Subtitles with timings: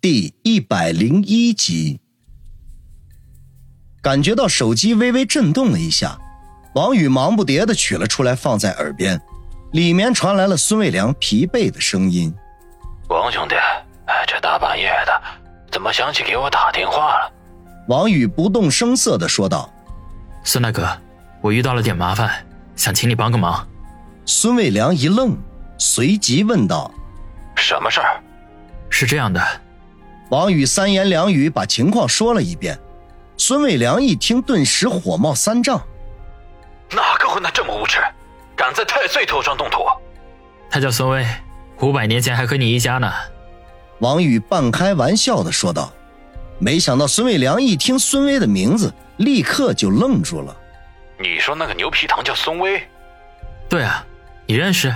[0.00, 2.00] 第一百零一集，
[4.00, 6.18] 感觉到手机微微震动了一下，
[6.74, 9.20] 王宇忙不迭的取了出来，放在耳边，
[9.72, 12.34] 里面传来了孙卫良疲惫的声音
[13.10, 13.54] ：“王兄弟，
[14.06, 15.22] 哎，这大半夜的，
[15.70, 17.32] 怎么想起给我打电话了？”
[17.86, 19.70] 王宇不动声色的说道
[20.44, 20.88] ：“孙大哥，
[21.42, 23.68] 我遇到了点麻烦，想请你帮个忙。”
[24.24, 25.36] 孙卫良一愣，
[25.76, 26.90] 随即问道
[27.54, 28.18] ：“什么事儿？”
[28.88, 29.42] 是这样的。
[30.30, 32.78] 王宇三言两语把情况说了一遍，
[33.36, 35.80] 孙伟良一听，顿时火冒三丈
[36.90, 37.98] ：“哪个混蛋这么无耻，
[38.56, 39.80] 敢在太岁头上动土？”
[40.70, 41.26] 他叫孙威，
[41.80, 43.12] 五百年前还和你一家呢。”
[43.98, 45.92] 王宇半开玩笑的说道。
[46.62, 50.54] 没想到孙伟良一听孙威的名字，立刻就愣住了
[51.18, 52.86] ：“你说那个牛皮糖叫孙威
[53.66, 54.06] ？”“对啊，
[54.46, 54.94] 你认识？”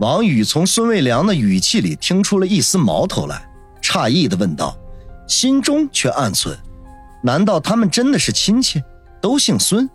[0.00, 3.42] 王宇从孙伟良的语气里听出了一丝矛头来。
[3.90, 4.76] 诧异的问道，
[5.26, 6.56] 心中却暗忖：
[7.24, 8.80] 难道他们真的是亲戚，
[9.20, 9.90] 都姓孙？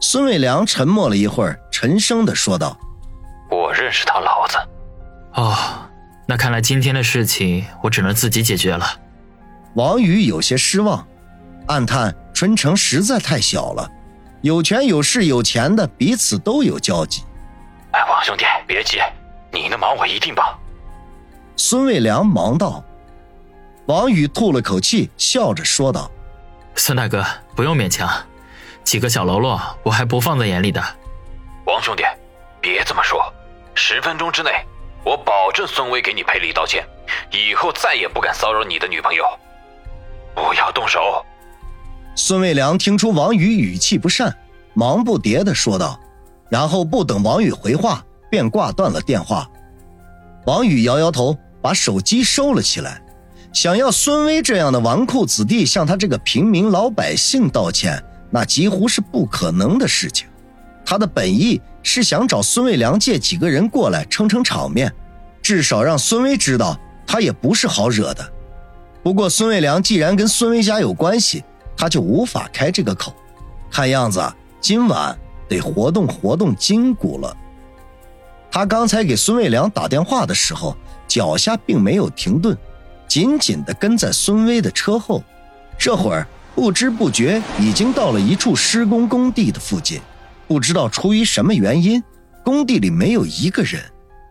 [0.00, 2.76] 孙伟良沉默了一会儿，沉声的说道
[3.48, 4.58] ：“我认识他老子。”
[5.40, 5.56] 哦，
[6.26, 8.84] 那看来今天的事情我只能自己解决了。
[9.74, 11.06] 王宇有些失望，
[11.68, 13.88] 暗叹春城实在太小了，
[14.40, 17.22] 有权有势有钱的彼此都有交集。
[17.92, 18.98] 哎，王兄弟别急，
[19.52, 20.44] 你的忙我一定帮。
[21.54, 22.82] 孙卫良忙道。
[23.86, 26.10] 王宇吐了口气，笑着说道
[26.76, 27.24] ：“孙大哥，
[27.56, 28.08] 不用勉强，
[28.84, 30.80] 几个小喽啰我还不放在眼里的。
[31.66, 32.04] 王兄弟，
[32.60, 33.20] 别这么说，
[33.74, 34.50] 十分钟之内，
[35.04, 36.86] 我保证孙威给你赔礼道歉，
[37.32, 39.24] 以后再也不敢骚扰你的女朋友。
[40.34, 41.24] 不要动手。”
[42.14, 44.32] 孙卫良听出王宇语气不善，
[44.74, 45.98] 忙不迭的说道，
[46.48, 49.44] 然后不等王宇回话，便挂断了电话。
[50.46, 53.01] 王宇摇摇头，把手机收了起来。
[53.52, 60.26] 想要孙威这样的纨绔子弟向他这个平民老百姓道歉，那几乎是不可能的事情。
[60.84, 64.90] 他的本意是想找孙卫良借几个人过来撑撑场面，
[65.42, 66.76] 至少让孙威知道
[67.06, 68.32] 他也不是好惹的。
[69.02, 71.44] 不过孙卫良既然跟孙威家有关系，
[71.76, 73.14] 他就无法开这个口。
[73.70, 74.20] 看样子
[74.60, 75.16] 今晚
[75.48, 77.36] 得活动活动筋骨了。
[78.50, 80.76] 他刚才给孙卫良打电话的时候，
[81.06, 82.56] 脚下并没有停顿。
[83.12, 85.22] 紧紧地跟在孙威的车后，
[85.76, 90.00] 这会儿不知不觉已经到了一处施工工地的附近。
[90.48, 92.02] 不知道出于什么原因，
[92.42, 93.82] 工地里没有一个人，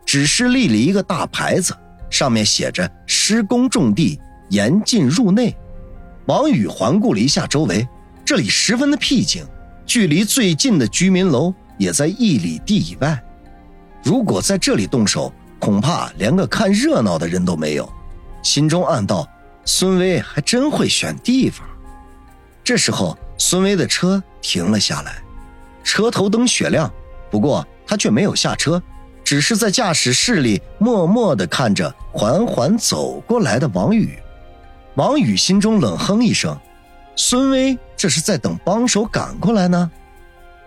[0.04, 1.78] 只是立了一个大牌子，
[2.10, 4.20] 上面写着“施工重地，
[4.50, 5.56] 严禁入内”。
[6.26, 7.88] 王宇环顾了一下周围，
[8.26, 9.46] 这里十分的僻静，
[9.86, 13.24] 距离最近的居民楼也在一里地以外。
[14.02, 17.88] 如果在这里动手，恐怕连个看热闹的人都没有。
[18.42, 19.28] 心中暗道
[19.66, 21.68] ：“孙威还真会选地方。”
[22.64, 25.22] 这时候，孙威的车停了下来，
[25.84, 26.92] 车头灯雪亮，
[27.30, 28.82] 不过他却没有下车，
[29.24, 34.18] 只是在驾驶室里默默地看着缓缓走过来的王宇。
[34.96, 36.58] 王宇心中冷哼一声
[37.16, 39.92] ：“孙威这是在等帮手赶过来呢。”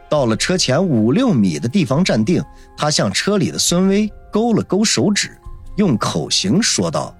[0.08, 2.42] 到了车前五六米的地方站定，
[2.76, 5.36] 他向车里的孙威勾了勾手指，
[5.76, 7.14] 用口型说道。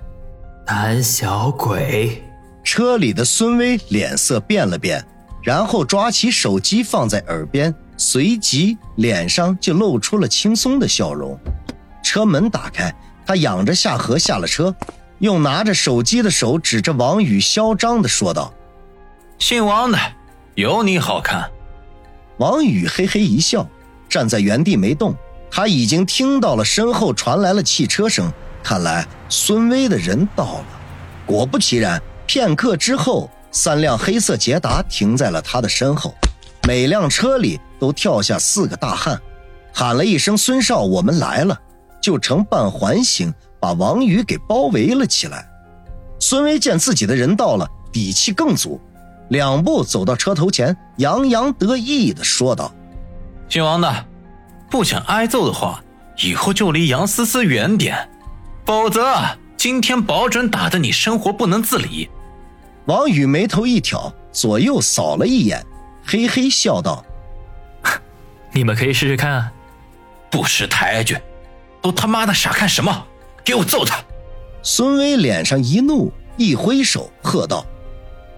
[0.66, 2.22] 胆小鬼！
[2.62, 5.04] 车里的孙威脸色变了变，
[5.42, 11.38] 然后抓起手机放在耳边，随即脸上就露出了轻松的笑容。
[12.02, 12.94] 车门打开，
[13.26, 14.75] 他仰着下颌下了车，
[15.19, 18.50] 用拿着手机的手指着王宇，嚣张的说道
[19.38, 19.98] ：“姓王的，
[20.54, 21.50] 有你好看。”
[22.38, 23.69] 王宇嘿嘿一笑，
[24.08, 25.14] 站在原地没动。
[25.50, 28.32] 他已经听到了身后传来了汽车声。
[28.64, 30.66] 看来孙威的人到了，
[31.26, 36.14] 果不其然，片刻之后，三辆黑色捷达停在了他的身后，
[36.66, 39.20] 每辆车里都跳下四个大汉，
[39.70, 41.60] 喊了一声“孙少，我们来了”，
[42.00, 45.46] 就呈半环形把王宇给包围了起来。
[46.19, 48.81] 孙威见自己的人到了，底气更足，
[49.28, 52.72] 两步走到车头前，洋洋得意地说道
[53.50, 54.06] ：“姓王的，
[54.70, 55.84] 不想挨揍的话，
[56.22, 58.08] 以后就离杨思思远点。”
[58.64, 59.14] 否则，
[59.58, 62.08] 今天保准打得你生活不能自理。
[62.87, 65.62] 王宇眉头一挑，左右扫了一眼，
[66.02, 67.05] 嘿嘿笑道
[68.52, 69.50] ：“你们可以试试看。”
[70.31, 71.16] 不识抬举，
[71.82, 73.06] 都他妈的傻看什么？
[73.44, 74.02] 给我揍他！
[74.62, 77.67] 孙威脸上一怒，一挥手喝道：“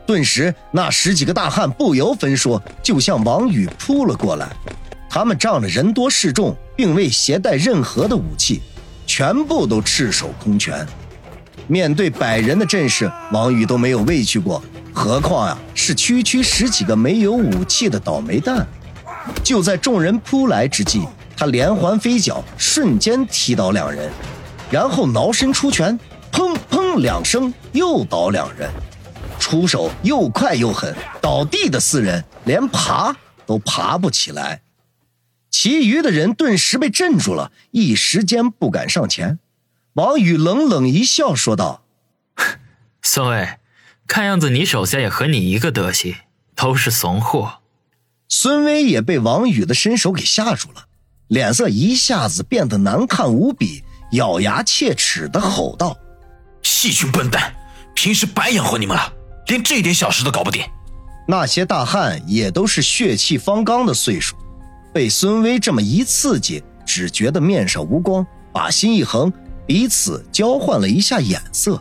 [0.05, 4.49] 顿时，那十几个大汉不由分说，就向王宇扑了过来。
[5.09, 8.61] 他们仗着人多势众，并未携带任何的武器。
[9.19, 10.87] 全部都赤手空拳，
[11.69, 18.67] 面对百人的阵势，王宇都没有畏惧过，何况呀是区区十几个没有武器的倒霉蛋。
[19.43, 24.11] 就在众人扑来之际，他连环飞脚，瞬间踢倒两人，
[24.71, 25.99] 然后挠身出拳，
[26.31, 28.71] 砰砰两声又倒两人，
[29.39, 33.17] 出手又快又狠，倒地的四人连爬
[33.47, 34.61] 都爬不起来。
[35.67, 39.41] 其余的人顿时被镇住了，一时间不敢上前。
[39.95, 41.83] 王宇冷冷一笑，说道
[43.03, 43.59] ：“孙卫，
[44.07, 46.15] 看样子你手下也和你一个德行，
[46.55, 47.55] 都是怂货。”
[48.31, 50.87] 孙威也被王宇的身手给吓住了，
[51.27, 53.83] 脸色一下子变得难看无比，
[54.13, 55.99] 咬牙切齿的吼道
[56.63, 57.53] ：“细群笨蛋，
[57.93, 59.13] 平时白养活你们了，
[59.49, 60.63] 连这点小事都搞不定。”
[61.27, 64.37] 那些大汉也都是血气方刚的岁数，
[64.97, 69.31] 被孙威这么一刺激，只觉得面上无光，把心一横。
[69.67, 71.79] 彼此交换了一下眼色，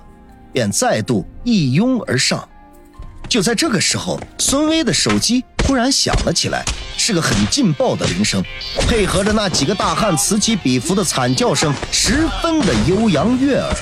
[0.52, 2.46] 便再度一拥而上。
[3.30, 6.62] 就在这个时候，孙威的手机突然响了起来，
[6.98, 8.44] 是个很劲爆的铃声，
[8.90, 13.74] 配合着那几个大汉此起彼伏的惨叫声，十分的悠扬悦耳。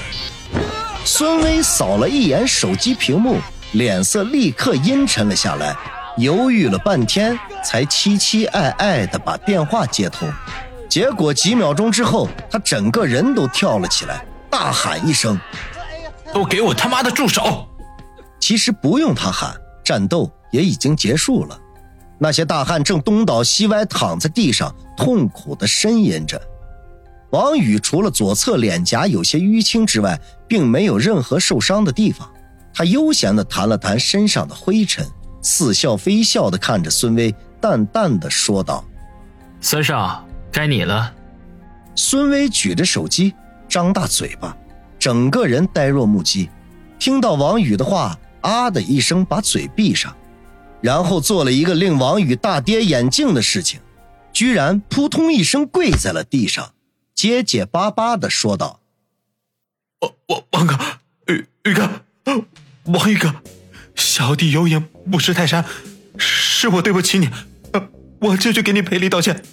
[1.05, 3.39] 孙威扫了一眼手机屏幕，
[3.71, 5.75] 脸色立刻阴沉了下来，
[6.17, 10.31] 犹豫了半天，才期期爱爱的把电话接通。
[10.87, 15.39] 结果几秒钟之后，他整个人都跳了起来，大喊一声
[16.31, 17.67] ：“都给我他妈的住手！”
[18.39, 21.59] 其实不用他喊，战斗也已经结束了。
[22.19, 26.39] 那些大汉正东倒西歪躺在地上，痛苦的呻吟着。
[27.31, 32.29] 王宇除了左侧脸颊有些淤青之外，并没有任何受伤的地方。
[32.71, 35.05] 他悠闲地弹了弹身上的灰尘，
[35.43, 38.83] 似笑非笑的看着孙威，淡淡的说道
[39.61, 41.11] ：“孙少。”该你了，
[41.95, 43.33] 孙威举着手机，
[43.67, 44.55] 张大嘴巴，
[44.99, 46.47] 整个人呆若木鸡。
[46.99, 50.15] 听到王宇的话，啊的一声把嘴闭上，
[50.79, 53.79] 然后做了一个令王宇大跌眼镜的事情，
[54.31, 56.73] 居然扑通一声跪在了地上，
[57.15, 58.79] 结结巴巴的说道
[60.01, 60.77] ：“王王王哥，
[61.33, 61.89] 宇宇哥，
[62.83, 63.33] 王宇哥，
[63.95, 65.65] 小弟有眼不识泰山，
[66.17, 67.29] 是我对不起你，
[68.19, 69.43] 我这就给你赔礼道歉。”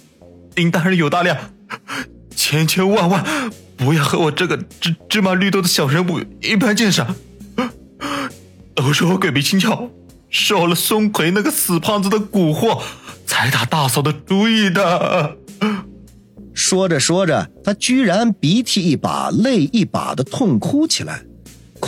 [0.55, 1.37] 您大人有大量，
[2.35, 3.23] 千千万万
[3.77, 7.05] 不要和我这个芝芝麻绿豆的小人物一般见识。
[8.75, 9.89] 都是我鬼迷心窍，
[10.29, 12.81] 受了孙奎那个死胖子的蛊惑，
[13.25, 15.37] 才打大嫂的主意的。
[16.53, 21.23] 说着说着，他居然鼻涕一把泪一把的痛哭起来，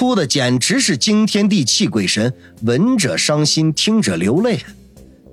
[0.04, 2.34] 哭的简直是惊天地泣鬼神，
[2.64, 4.60] 闻者伤心，听者流泪。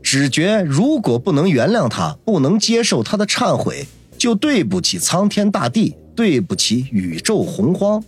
[0.00, 3.84] 只觉如果不能原谅他，不能接受他的忏悔，
[4.16, 8.00] 就对不起苍天大地，对不起宇宙洪荒。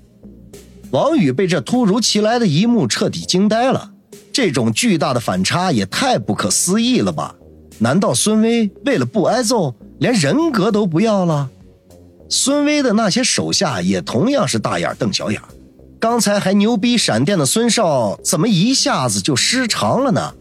[0.93, 3.91] 王宇被这突如其来的一幕彻底惊呆了，
[4.33, 7.35] 这种巨大的反差也太不可思议了吧？
[7.81, 11.51] 难道孙威为了不挨揍，连人格都不要了？
[12.29, 15.43] 孙威的那些手下也同样是大眼瞪小眼，
[16.03, 20.35] 刚才还牛逼闪电的孙少，怎么一下子就失常了呢？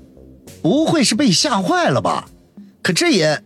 [0.63, 2.27] 不会是被吓坏了吧？
[2.81, 3.43] 可这也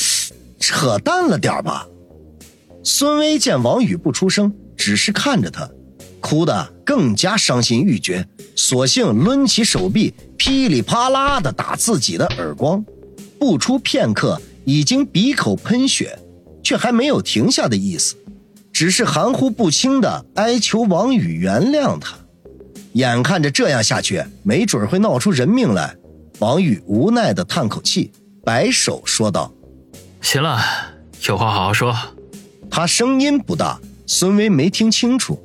[0.60, 1.86] 扯淡了点吧？
[2.84, 5.66] 孙威见王宇不出声，只是看着他，
[6.20, 12.84] 哭得更加伤心欲绝，索性抡起手臂，噼里啪啦的打自己的耳光。
[13.38, 16.18] 不出片刻，已经鼻口喷血，
[16.62, 18.14] 却还没有停下的意思，
[18.78, 22.14] 只是含糊不清的哀求王宇原谅他。
[22.92, 25.96] 眼看着这样下去，没准会闹出人命来。
[26.40, 28.12] 王宇无奈的叹口气，
[28.44, 29.50] 摆手说道
[30.20, 30.60] ：“行了，
[31.26, 31.96] 有话好好说。”
[32.70, 35.42] 他声音不大，孙威没听清楚，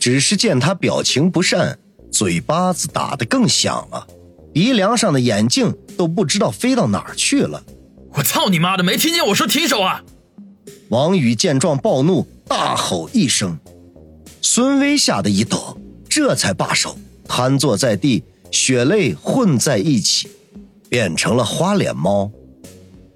[0.00, 1.78] 只是见他表情不善，
[2.10, 4.04] 嘴巴子打得更响了，
[4.52, 7.62] 鼻梁上的眼镜都不知道飞到哪儿去了。
[8.14, 8.82] 我操你妈的！
[8.82, 10.02] 没听见我说停手啊！
[10.88, 13.58] 王宇见状暴怒，大吼一声，
[14.40, 15.76] 孙威吓得一抖，
[16.08, 16.96] 这才罢手，
[17.26, 18.22] 瘫坐在地。
[18.52, 20.28] 血泪混在一起，
[20.88, 22.30] 变成了花脸猫。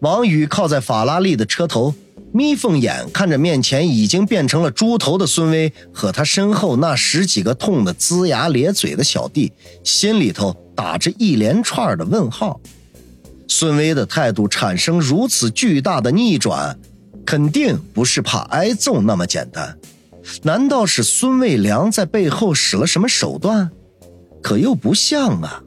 [0.01, 1.95] 王宇靠在法拉利的车头，
[2.33, 9.53] 眯缝眼看着面前已经变成了猪头的孙威和他身后那十几个痛得龇牙咧嘴的小弟，
[9.85, 12.61] 心里头打着一连串的问号。
[13.47, 16.77] 孙威的态度产生如此巨大的逆转，
[17.29, 19.79] 肯定不是怕挨揍那么简单。
[20.45, 23.71] 难道是孙卫良在背后使了什么手段？
[24.43, 25.63] 可又不像啊！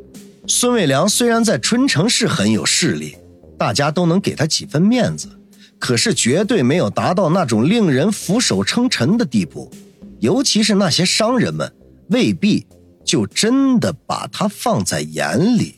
[0.47, 3.15] 孙卫良虽然在春城市很有势力，
[3.59, 5.29] 大家都能给他几分面子，
[5.77, 9.71] 可是绝对没有达到那种令人俯首称臣的地步。
[10.19, 11.71] 尤其是那些商人们，
[12.07, 12.65] 未必
[13.05, 15.75] 就真的把他放在眼里。